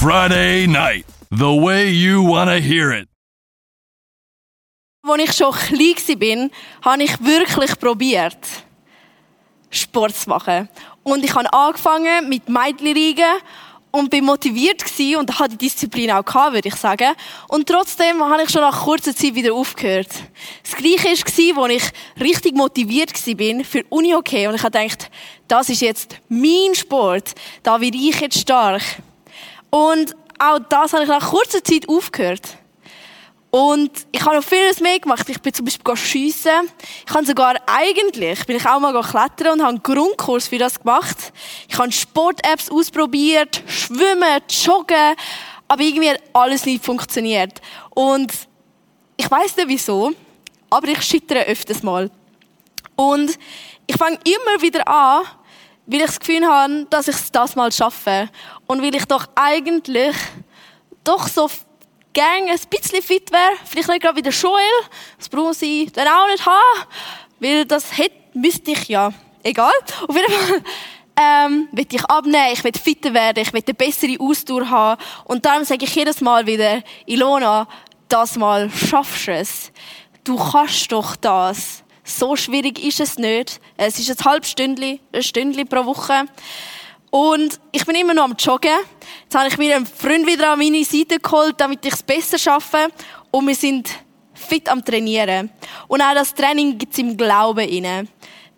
[0.00, 3.08] Friday night, the way you want to hear it.
[5.02, 6.50] Als ich schon klein
[6.82, 8.38] war, habe ich wirklich probiert,
[9.70, 10.68] Sport zu machen.
[11.02, 13.40] Und ich habe angefangen mit Mädchenliegen
[13.90, 14.84] und bin motiviert
[15.18, 17.16] und hatte die Disziplin auch gehabt, würde ich sagen.
[17.48, 20.10] Und trotzdem habe ich schon nach kurzer Zeit wieder aufgehört.
[20.62, 21.08] Das Gleiche
[21.56, 25.10] war, als ich richtig motiviert war für uni okay und ich gedacht,
[25.48, 28.82] das ist jetzt mein Sport, da werde ich jetzt stark.
[29.70, 32.58] Und auch das habe ich nach kurzer Zeit aufgehört.
[33.50, 35.26] Und ich habe noch vieles mehr gemacht.
[35.28, 36.70] Ich bin zum Beispiel schiessen.
[37.06, 40.78] Ich habe sogar eigentlich, bin ich auch mal klettern und habe einen Grundkurs für das
[40.78, 41.32] gemacht.
[41.66, 45.14] Ich habe Sport-Apps ausprobiert, schwimmen, joggen.
[45.66, 47.60] Aber irgendwie hat alles nicht funktioniert.
[47.90, 48.32] Und
[49.16, 50.12] ich weiß nicht wieso,
[50.68, 52.10] aber ich schittere öfters mal.
[52.96, 53.38] Und
[53.86, 55.24] ich fange immer wieder an,
[55.88, 58.28] weil ich das Gefühl habe, dass ich es das mal schaffe.
[58.66, 60.14] Und weil ich doch eigentlich
[61.02, 61.50] doch so
[62.12, 66.28] gerne ein bisschen fit wäre, vielleicht nicht gerade wie der das brauche ich dann auch
[66.28, 66.86] nicht haben,
[67.40, 69.12] weil das hätte, müsste ich ja.
[69.42, 69.72] Egal.
[70.06, 70.62] Auf jeden Fall
[71.16, 75.02] ähm, will ich abnehmen, ich will fitter werden, ich will eine bessere Ausdauer haben.
[75.24, 77.66] Und darum sage ich jedes Mal wieder, Ilona,
[78.08, 79.72] das Mal schaffst du es.
[80.24, 81.82] Du kannst doch das.
[82.08, 83.60] So schwierig ist es nicht.
[83.76, 86.24] Es ist ein halbes Stündchen, ein Stündchen pro Woche.
[87.10, 88.78] Und ich bin immer noch am Joggen.
[89.24, 92.38] Jetzt habe ich mir einen Freund wieder an meine Seite geholt, damit ich es besser
[92.38, 92.88] schaffe.
[93.30, 93.90] Und wir sind
[94.32, 95.50] fit am Trainieren.
[95.86, 98.08] Und auch das Training gibt es im Glauben inne.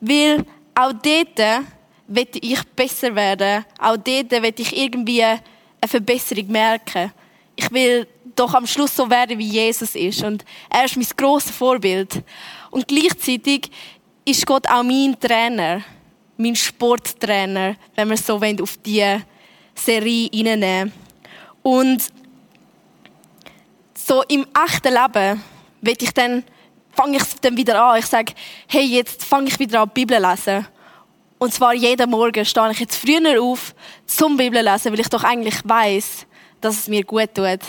[0.00, 0.46] Weil
[0.76, 1.64] auch dort
[2.06, 3.64] will ich besser werden.
[3.80, 5.41] Auch dort will ich irgendwie eine
[5.88, 7.12] Verbesserung merken.
[7.56, 8.06] Ich will
[8.40, 10.24] doch am Schluss so werden, wie Jesus ist.
[10.24, 12.22] Und er ist mein grosses Vorbild.
[12.70, 13.70] Und gleichzeitig
[14.24, 15.82] ist Gott auch mein Trainer,
[16.38, 19.22] mein Sporttrainer, wenn wir so wollen, auf diese
[19.74, 20.92] Serie reinnehmen.
[21.62, 22.02] Und
[23.94, 25.42] so im echten Leben
[25.82, 26.42] will ich dann,
[26.92, 27.98] fange ich dann wieder an.
[27.98, 28.32] Ich sage,
[28.66, 30.66] hey, jetzt fange ich wieder an, die Bibel lesen.
[31.38, 33.74] Und zwar jeden Morgen stehe ich jetzt früher auf
[34.06, 36.26] zum Bibel lesen, weil ich doch eigentlich weiß,
[36.60, 37.60] dass es mir gut tut.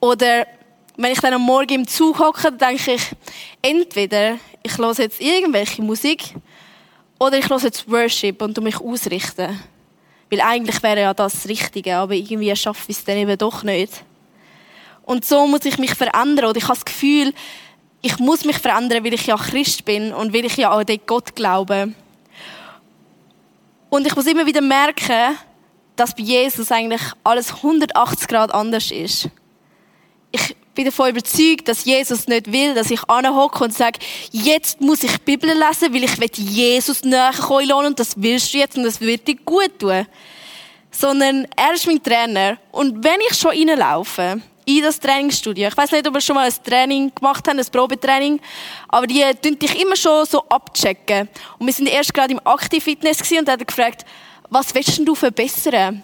[0.00, 0.46] Oder
[0.96, 3.02] wenn ich dann am Morgen im Zug hocke, denke ich,
[3.62, 6.34] entweder ich höre jetzt irgendwelche Musik
[7.18, 9.60] oder ich höre jetzt Worship und mich ausrichten.
[10.30, 13.62] Weil eigentlich wäre ja das das Richtige, aber irgendwie schaffe ich es dann eben doch
[13.62, 14.04] nicht.
[15.04, 16.46] Und so muss ich mich verändern.
[16.46, 17.32] Oder ich habe das Gefühl,
[18.02, 21.00] ich muss mich verändern, weil ich ja Christ bin und weil ich ja an den
[21.06, 21.92] Gott glaube.
[23.88, 25.38] Und ich muss immer wieder merken,
[25.96, 29.30] dass bei Jesus eigentlich alles 180 Grad anders ist.
[30.30, 33.98] Ich bin davon überzeugt, dass Jesus nicht will, dass ich anhocke und sage,
[34.30, 38.54] jetzt muss ich die Bibel lesen, weil ich will Jesus näher kommen und das willst
[38.54, 40.06] du jetzt und das wird dir gut tun.
[40.90, 42.58] Sondern er ist mein Trainer.
[42.70, 45.68] Und wenn ich schon reinlaufe, in das Trainingsstudio.
[45.68, 48.38] Ich weiß nicht, ob wir schon mal ein Training gemacht haben, ein Probetraining,
[48.88, 51.28] aber die tun dich immer schon so abchecken.
[51.58, 54.04] Und wir sind erst gerade im Aktiv-Fitness und hat gefragt,
[54.50, 56.02] was willst du verbessern?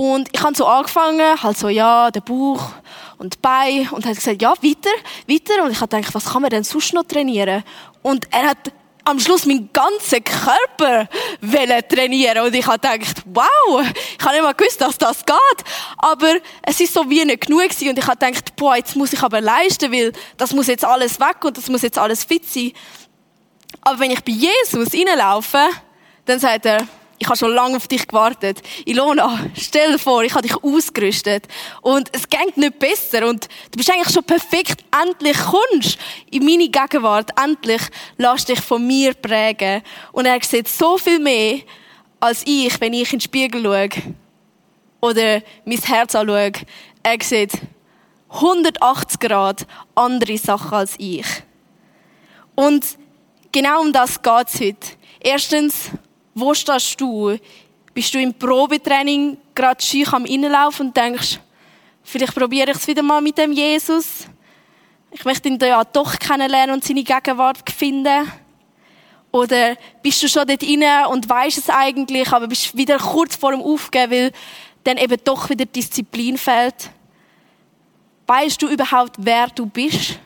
[0.00, 2.72] Und ich habe so angefangen, halt so, ja, der Bauch
[3.18, 3.86] und die Beine.
[3.92, 4.88] Und hat gesagt, ja, weiter,
[5.28, 5.62] weiter.
[5.62, 7.62] Und ich habe gedacht, was kann man denn sonst noch trainieren?
[8.00, 8.72] Und er hat
[9.04, 11.06] am Schluss meinen ganzen Körper
[11.86, 13.44] trainieren Und ich habe gedacht, wow,
[13.82, 15.36] ich habe nicht mal gewusst, dass das geht.
[15.98, 16.32] Aber
[16.62, 17.90] es ist so wie nicht genug gewesen.
[17.90, 21.20] Und ich habe gedacht, boah, jetzt muss ich aber leisten, weil das muss jetzt alles
[21.20, 22.72] weg und das muss jetzt alles fit sein.
[23.82, 25.62] Aber wenn ich bei Jesus reinlaufe,
[26.24, 26.86] dann sagt er,
[27.20, 28.62] ich habe schon lange auf dich gewartet.
[28.86, 31.46] Ilona, stell dir vor, ich habe dich ausgerüstet.
[31.82, 33.28] Und es geht nicht besser.
[33.28, 34.82] Und du bist eigentlich schon perfekt.
[34.90, 35.98] Endlich kommst
[36.30, 37.30] in meine Gegenwart.
[37.38, 37.82] Endlich
[38.16, 39.82] lass dich von mir prägen.
[40.12, 41.60] Und er sieht so viel mehr
[42.20, 43.88] als ich, wenn ich in den Spiegel schaue.
[45.02, 46.52] Oder mein Herz anschaue.
[47.02, 47.52] Er sieht
[48.30, 51.26] 180 Grad andere Sachen als ich.
[52.54, 52.96] Und
[53.52, 54.86] genau um das geht es heute.
[55.20, 55.90] Erstens,
[56.34, 57.36] wo stehst du?
[57.92, 61.40] Bist du im Probetraining gerade schüch am Innenlaufen und denkst,
[62.02, 64.26] vielleicht probiere ich es wieder mal mit dem Jesus?
[65.10, 68.30] Ich möchte ihn ja doch kennenlernen und seine Gegenwart finden.
[69.32, 73.52] Oder bist du schon dort inne und weißt es eigentlich, aber bist wieder kurz vor
[73.52, 74.32] dem Aufgeben, weil
[74.84, 76.90] dann eben doch wieder Disziplin fehlt?
[78.26, 80.18] Weißt du überhaupt, wer du bist?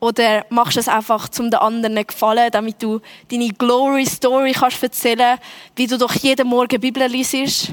[0.00, 3.00] Oder machst du es einfach, um den anderen gefallen, damit du
[3.30, 5.38] deine Glory Story kannst erzählen,
[5.74, 7.72] wie du doch jeden Morgen Bibel liest?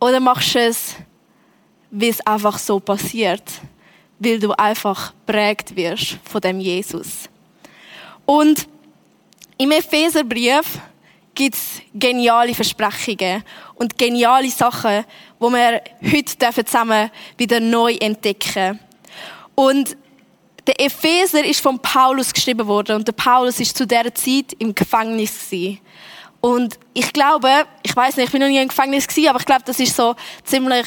[0.00, 0.96] Oder machst du es,
[1.90, 3.44] wie es einfach so passiert,
[4.18, 7.28] weil du einfach prägt wirst von dem Jesus?
[8.26, 8.66] Und
[9.56, 10.80] im Epheserbrief,
[11.34, 13.42] gibt es geniale Versprechungen
[13.74, 15.04] und geniale Sachen,
[15.38, 18.78] wo wir heute zusammen wieder neu entdecken.
[19.54, 19.96] Und
[20.66, 24.74] der Epheser ist von Paulus geschrieben worden und der Paulus ist zu der Zeit im
[24.74, 25.80] Gefängnis gewesen.
[26.40, 27.48] Und ich glaube,
[27.82, 29.96] ich weiß nicht, ich bin noch nie im Gefängnis gewesen, aber ich glaube, das ist
[29.96, 30.14] so
[30.44, 30.86] ziemlich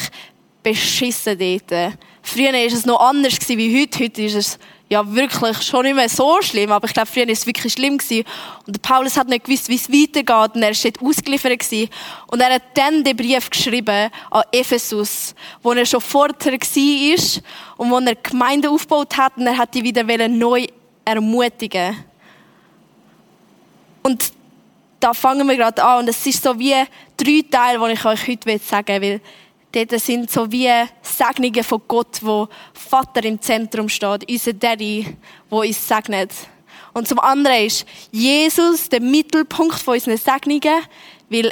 [0.62, 1.97] beschissen dort.
[2.21, 4.03] Früher war es noch anders wie heute.
[4.03, 4.59] Heute ist es
[4.89, 7.98] ja wirklich schon nicht mehr so schlimm, aber ich glaube, früher war es wirklich schlimm
[7.98, 8.25] gewesen.
[8.66, 11.89] Und Paulus hat nicht gewusst, wie es weitergeht und er dort ausgeliefert gewesen.
[12.28, 17.42] Und er hat dann den Brief geschrieben an Ephesus, wo er schon vorher war
[17.78, 20.66] und wo er Gemeinde aufgebaut hat und er hat die wieder neu
[21.04, 22.06] ermutigen
[24.04, 24.31] Und
[25.00, 26.74] da fangen wir gerade an und es ist so wie
[27.18, 29.22] drei Teile, die ich euch heute sagen will,
[29.72, 30.72] Dort sind so wie
[31.18, 35.18] Segnungen von Gott, wo Vater im Zentrum steht, unser Daddy,
[35.50, 36.31] wo uns segnet.
[36.94, 40.84] Und zum anderen ist Jesus der Mittelpunkt von unseren Segnungen,
[41.30, 41.52] weil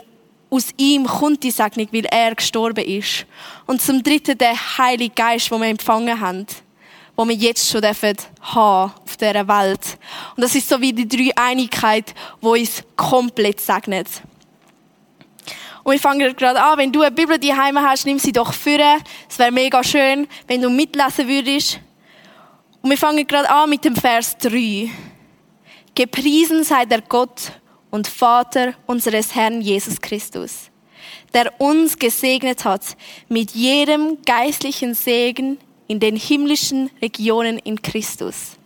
[0.49, 3.25] aus ihm kommt die Segnung, weil er gestorben ist.
[3.65, 6.45] Und zum dritten der Heilige Geist, den wir empfangen haben,
[7.15, 9.97] wo wir jetzt schon dürfen haben auf dieser Welt.
[10.35, 14.07] Und das ist so wie die drei Einigkeit, wo uns komplett segnet.
[15.85, 19.03] Und wir fangen gerade an, wenn du eine Bibel daheim hast, nimm sie doch führen.
[19.29, 21.79] Es wäre mega schön, wenn du mitlesen würdest.
[22.81, 24.89] Und wir fangen gerade an mit dem Vers 3.
[25.93, 27.51] Gepriesen sei der Gott
[27.91, 30.71] und Vater unseres Herrn Jesus Christus,
[31.35, 32.97] der uns gesegnet hat
[33.29, 38.57] mit jedem geistlichen Segen in den himmlischen Regionen in Christus.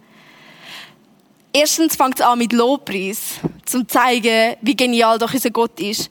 [1.52, 6.10] Erstens fängt es an mit Lobpreis, zum zeigen, wie genial doch unser Gott ist.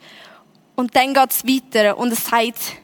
[0.79, 2.77] Und dann geht es weiter und es sagt,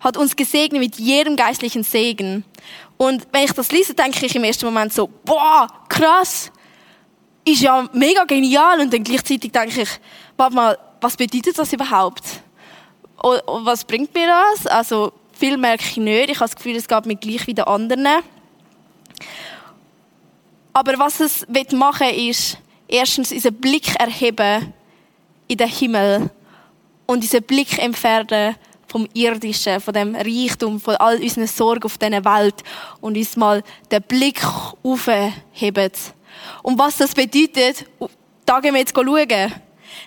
[0.00, 2.44] hat uns gesegnet mit jedem geistlichen Segen.
[2.98, 6.52] Und wenn ich das lese, denke ich im ersten Moment so, boah, krass,
[7.42, 8.80] ist ja mega genial.
[8.80, 9.88] Und dann gleichzeitig denke ich,
[10.36, 12.22] warte mal, was bedeutet das überhaupt?
[13.22, 14.66] Und was bringt mir das?
[14.66, 16.28] Also, viel merke ich nicht.
[16.28, 18.08] Ich habe das Gefühl, es geht mir gleich wie den anderen.
[20.74, 24.74] Aber was es machen will, ist, erstens unseren Blick erheben
[25.48, 26.30] in den Himmel
[27.10, 28.54] und unseren Blick entfernen
[28.86, 32.62] vom Irdischen, von dem Reichtum, von all unseren Sorgen auf dieser Welt
[33.00, 34.40] und uns mal den Blick
[34.84, 35.90] aufheben.
[36.62, 37.84] Und was das bedeutet,
[38.46, 39.52] da gehen wir jetzt schauen.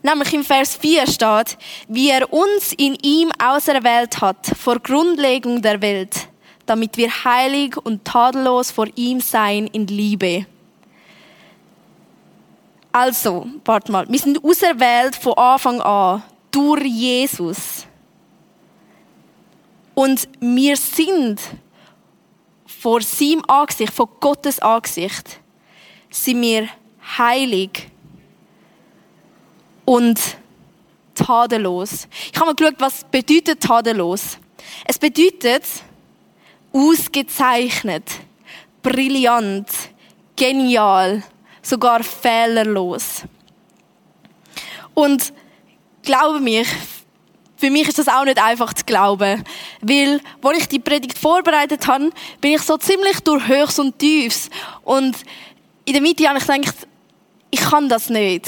[0.01, 1.57] Nämlich im Vers 4 steht,
[1.89, 6.29] wie er uns in ihm auserwählt hat, vor Grundlegung der Welt,
[6.65, 10.45] damit wir heilig und tadellos vor ihm sein in Liebe.
[12.93, 16.23] Also, warte mal, wir sind auserwählt von Anfang an
[16.53, 17.87] durch Jesus.
[19.93, 21.41] Und wir sind
[22.65, 25.39] vor seinem Angesicht, vor Gottes Angesicht,
[26.09, 26.69] sind wir
[27.17, 27.89] heilig
[29.85, 30.19] und
[31.15, 32.07] tadellos.
[32.31, 34.37] Ich habe mal geschaut, was bedeutet tadellos.
[34.85, 35.63] Es bedeutet
[36.71, 38.03] ausgezeichnet,
[38.81, 39.69] brillant,
[40.35, 41.23] genial,
[41.61, 43.23] sogar fehlerlos.
[44.93, 45.33] Und
[46.03, 46.67] glaube mich,
[47.63, 49.41] für mich ist das auch nicht einfach zu glauben.
[49.81, 52.09] Weil, als ich die Predigt vorbereitet habe,
[52.41, 54.49] bin ich so ziemlich durch Höchst und Tiefs.
[54.83, 55.15] Und
[55.85, 56.75] in der Mitte habe ich gedacht,
[57.49, 58.47] ich kann das nicht.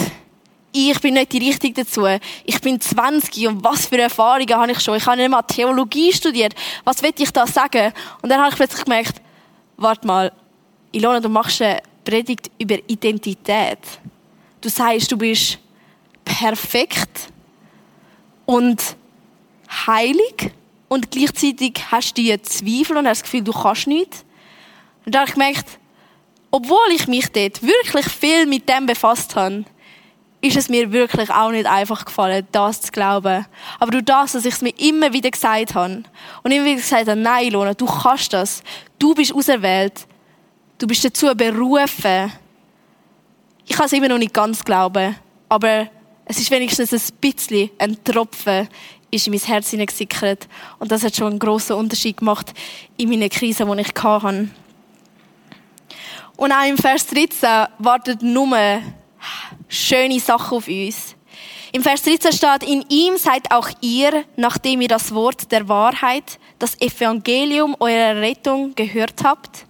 [0.74, 2.05] Ich bin nicht die Richtige dazu.
[2.43, 4.97] Ich bin 20 und was für Erfahrungen habe ich schon?
[4.97, 6.53] Ich habe nicht mal Theologie studiert.
[6.83, 7.93] Was will ich da sagen?
[8.21, 9.21] Und dann habe ich plötzlich gemerkt,
[9.77, 10.33] warte mal,
[10.91, 13.79] Ilona, du machst eine Predigt über Identität.
[14.59, 15.57] Du sagst, du bist
[16.25, 17.29] perfekt
[18.46, 18.96] und
[19.88, 20.52] heilig
[20.88, 24.25] und gleichzeitig hast du die Zweifel und hast das Gefühl, du kannst nichts.
[25.06, 25.80] Und da habe ich gemerkt,
[26.52, 29.66] obwohl ich mich dort wirklich viel mit dem befasst habe,
[30.42, 33.46] ist es mir wirklich auch nicht einfach gefallen, das zu glauben.
[33.80, 36.04] Aber durch das, dass ich es mir immer wieder gesagt habe
[36.44, 38.64] und immer wieder gesagt habe, nein, Lona, du kannst das.
[39.00, 40.08] Du bist auserwählt.
[40.78, 42.32] Du bist dazu berufen.
[43.66, 45.16] Ich kann es immer noch nicht ganz glauben,
[45.50, 45.88] aber
[46.25, 48.67] es ist wenigstens ein bisschen ein Tropfen
[49.12, 50.48] ist in mein Herz hineingesickert.
[50.79, 52.53] Und das hat schon einen grossen Unterschied gemacht
[52.98, 54.50] in meiner Krise, die ich hatte.
[56.38, 58.82] Und auch im Vers 13 wartet nur
[59.70, 61.15] schöne Sachen auf uns.
[61.72, 66.39] Im Vers 13 steht, in ihm seid auch ihr, nachdem ihr das Wort der Wahrheit,
[66.60, 69.65] das Evangelium eurer Rettung gehört habt,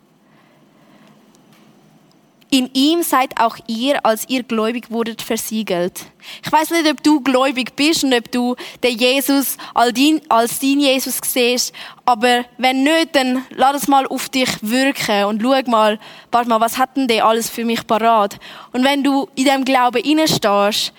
[2.55, 6.05] in ihm seid auch ihr, als ihr gläubig wurdet, versiegelt.
[6.41, 11.19] Ich weiß nicht, ob du gläubig bist und ob du den Jesus als dein Jesus
[11.21, 11.74] siehst,
[12.05, 16.00] aber wenn nicht, dann lass es mal auf dich wirken und schau mal,
[16.31, 18.38] warte mal, was hat denn der alles für mich parat?
[18.71, 20.93] Und wenn du in dem Glauben stehst,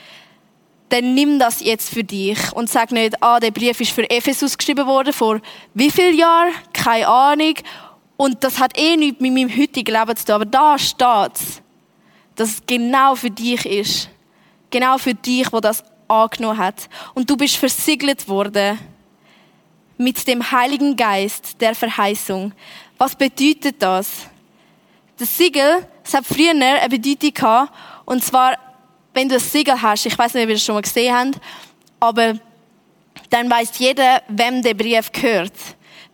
[0.90, 4.58] dann nimm das jetzt für dich und sag nicht, ah, der Brief ist für Ephesus
[4.58, 5.40] geschrieben worden, vor
[5.72, 6.52] wie viel Jahren?
[6.74, 7.54] Keine Ahnung.
[8.16, 10.34] Und das hat eh nichts mit meinem heutigen Leben zu tun.
[10.36, 11.62] Aber da steht
[12.36, 14.10] dass es genau für dich ist.
[14.70, 16.88] Genau für dich, wo das angenommen hat.
[17.14, 18.78] Und du bist versiegelt worden
[19.96, 22.52] mit dem Heiligen Geist der Verheißung.
[22.98, 24.26] Was bedeutet das?
[25.16, 27.72] Das Siegel, es hat früher eine Bedeutung gehabt,
[28.04, 28.58] und zwar
[29.14, 31.40] wenn du ein Siegel hast, ich weiß nicht, ob ihr das schon mal gesehen habt,
[31.98, 32.34] aber
[33.30, 35.54] dann weiß jeder, wem der Brief gehört.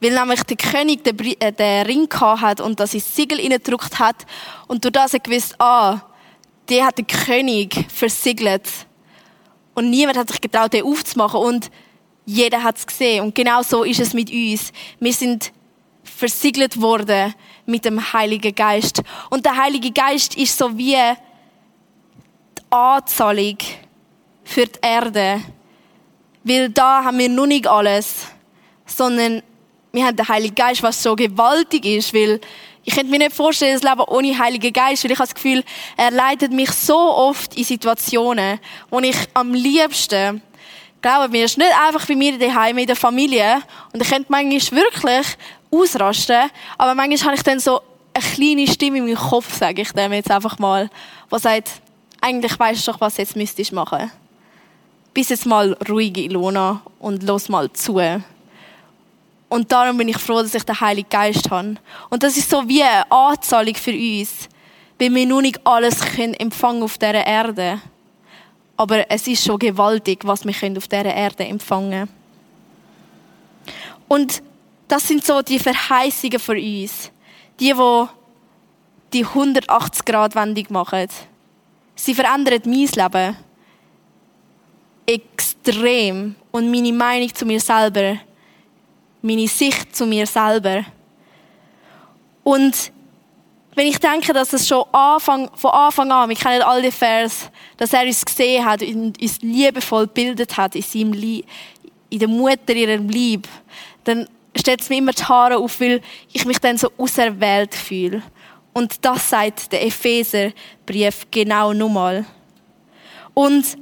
[0.03, 4.27] Weil nämlich der König den, äh, den Ring hat und das ins Siegel gedruckt hat
[4.67, 6.01] und durch das er gewusst, ah,
[6.69, 8.69] der hat den König versiegelt.
[9.75, 11.71] Und niemand hat sich getraut, den aufzumachen und
[12.27, 13.23] jeder hat es gesehen.
[13.23, 14.73] Und genau so ist es mit uns.
[14.99, 15.53] Wir sind
[16.03, 17.33] versiegelt worden
[17.65, 19.03] mit dem Heiligen Geist.
[19.31, 20.99] Und der Heilige Geist ist so wie
[22.71, 23.59] Anzahlung
[24.43, 25.43] für die Erde.
[26.43, 28.27] Weil da haben wir noch nicht alles,
[28.85, 29.45] sondern
[29.93, 32.41] wir haben den Heiligen Geist, was so gewaltig ist, weil
[32.85, 35.63] ich könnte mir nicht vorstellen, das Leben ohne Heiligen Geist, weil ich habe das Gefühl,
[35.97, 38.59] er leitet mich so oft in Situationen,
[38.91, 40.43] wo ich am liebsten,
[41.01, 44.83] glaube mir, ist nicht einfach bei mir daheim in der Familie und ich könnte manchmal
[44.83, 45.27] wirklich
[45.71, 47.81] ausrasten, aber manchmal habe ich dann so
[48.15, 50.91] eine kleine Stimme in meinem Kopf, sage ich dem jetzt einfach mal,
[51.33, 51.71] die sagt,
[52.21, 54.11] eigentlich weißt du doch, was jetzt müsstest machen.
[55.15, 58.01] Bist jetzt mal ruhig, Ilona, und los mal zu.
[59.53, 61.75] Und darum bin ich froh, dass ich den Heiligen Geist habe.
[62.09, 64.49] Und das ist so wie eine Anzahlung für uns,
[64.99, 67.79] weil wir nur nicht alles können empfangen auf dieser Erde.
[68.79, 72.09] Aber es ist schon gewaltig, was wir können auf dieser Erde empfangen
[74.09, 74.43] Und
[74.89, 77.13] das sind so die Verheißungen für uns.
[77.61, 78.05] Die, die
[79.13, 81.09] die 180-Grad-Wendung machen.
[81.95, 83.37] Sie verändern mein Leben
[85.05, 88.17] extrem und meine Meinung zu mir selber,
[89.23, 90.85] meine Sicht zu mir selber.
[92.45, 92.93] Und
[93.75, 97.51] wenn ich denke, dass es schon Anfang, von Anfang an, wir kennen all die Vers,
[97.77, 101.47] dass er uns gesehen hat und uns liebevoll gebildet hat in seinem Lieb,
[102.11, 103.49] in der Mutter ihrem Lieb,
[104.05, 106.03] dann stellt es mir immer die Haare auf, weil
[106.33, 108.23] ich mich dann so auserwählt fühle.
[108.75, 112.27] Und das sagt der Epheserbrief genau nochmal.
[113.33, 113.79] Und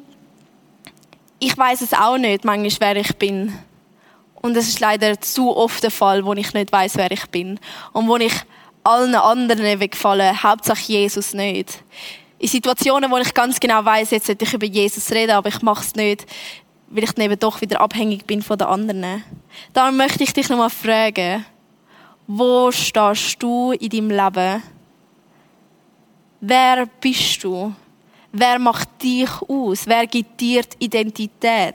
[1.41, 3.53] ich weiß es auch nicht, manchmal, wer ich bin.
[4.43, 7.61] Und es ist leider zu oft der Fall, wo ich nicht weiß, wer ich bin.
[7.93, 8.33] Und wo ich
[8.85, 11.83] allen anderen wegfallen, Hauptsache Jesus nicht.
[12.39, 15.61] In Situationen, wo ich ganz genau weiß, jetzt sollte ich über Jesus reden, aber ich
[15.61, 16.25] mache es nicht,
[16.89, 19.23] weil ich dann eben doch wieder abhängig bin von den anderen.
[19.75, 21.45] Darum möchte ich dich nochmal fragen,
[22.27, 24.63] wo stehst du in deinem Leben?
[26.41, 27.75] Wer bist du?
[28.33, 29.87] Wer macht dich aus?
[29.87, 31.75] Wer gibt dir die Identität?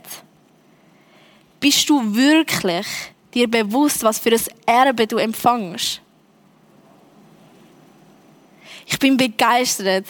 [1.59, 2.85] Bist du wirklich
[3.33, 6.01] dir bewusst, was für ein Erbe du empfängst?
[8.85, 10.05] Ich bin begeistert,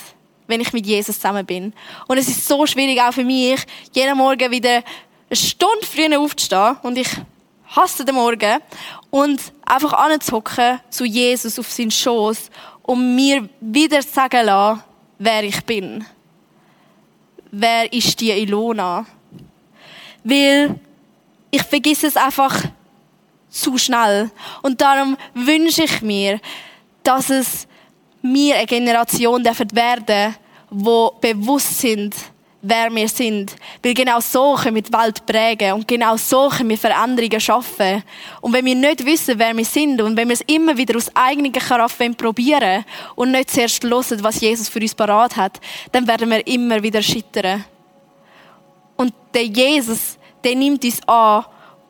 [0.48, 1.74] wenn ich mit Jesus zusammen bin.
[2.08, 3.62] Und es ist so schwierig auch für mich,
[3.94, 4.84] jeden Morgen wieder
[5.30, 6.78] eine Stunde früher aufzustehen.
[6.84, 7.10] Und ich
[7.68, 8.60] hasse den Morgen.
[9.10, 12.50] Und einfach anzuhocken zu Jesus auf seinen Schoß
[12.86, 14.84] um mir wieder sagen lassen,
[15.18, 16.06] wer ich bin.
[17.52, 19.06] Wer ist die Ilona?
[20.24, 20.80] Weil
[21.56, 22.62] ich vergesse es einfach
[23.50, 24.30] zu schnell.
[24.62, 26.40] Und darum wünsche ich mir,
[27.04, 27.68] dass es
[28.22, 30.36] mir eine Generation werden
[30.72, 32.16] die bewusst sind,
[32.62, 33.56] wer wir sind.
[33.84, 38.04] Weil genau so können wir die Welt prägen und genau so können wir Veränderungen schaffen.
[38.42, 41.16] Und wenn wir nicht wissen, wer wir sind und wenn wir es immer wieder aus
[41.16, 42.84] eigener Kraft probieren
[43.16, 47.02] und nicht zuerst hören, was Jesus für uns parat hat, dann werden wir immer wieder
[47.02, 47.64] scheitern.
[48.98, 51.44] Und der Jesus, der nimmt uns an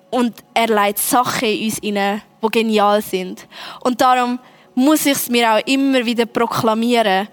[0.10, 3.48] und er leitet Sachen in uns hinein, die genial sind.
[3.84, 4.40] Und darum
[4.74, 7.28] muss ich es mir auch immer wieder proklamieren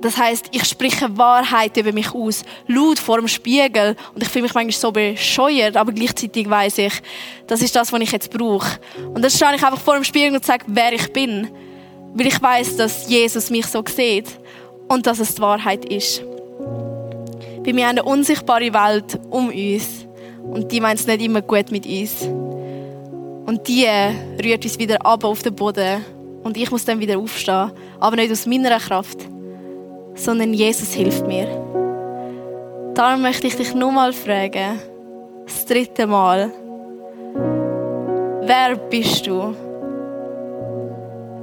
[0.00, 3.96] das heißt, ich spreche Wahrheit über mich aus, laut vor dem Spiegel.
[4.14, 6.92] Und ich fühle mich manchmal so bescheuert, aber gleichzeitig weiß ich,
[7.46, 8.78] das ist das, was ich jetzt brauche.
[9.14, 11.48] Und dann stehe ich einfach vor dem Spiegel und sage, wer ich bin.
[12.12, 14.26] Weil ich weiß, dass Jesus mich so sieht
[14.88, 16.22] und dass es die Wahrheit ist.
[17.64, 20.03] Bei mir eine unsichtbare Welt um uns
[20.50, 22.22] und die meint es nicht immer gut mit uns.
[23.46, 23.86] Und die
[24.42, 26.04] rührt uns wieder ab auf den Boden
[26.42, 29.18] und ich muss dann wieder aufstehen, aber nicht aus meiner Kraft,
[30.14, 31.46] sondern Jesus hilft mir.
[32.94, 34.78] Darum möchte ich dich nur mal fragen,
[35.46, 36.50] das dritte Mal,
[38.42, 39.54] wer bist du?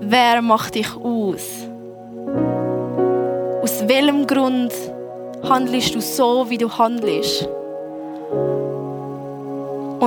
[0.01, 1.67] Wer macht dich aus?
[3.62, 4.74] Aus welchem Grund
[5.43, 7.48] handelst du so, wie du handelst?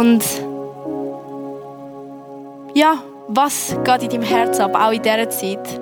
[0.05, 0.23] Und
[2.75, 5.81] ja, was geht in deinem Herz ab, auch in dieser Zeit?